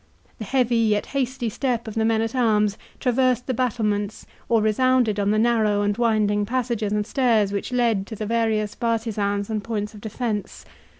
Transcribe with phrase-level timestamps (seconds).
[0.39, 5.19] The heavy, yet hasty step of the men at arms, traversed the battlements or resounded
[5.19, 9.63] on the narrow and winding passages and stairs which led to the various bartisans and
[9.63, 10.65] points of defence.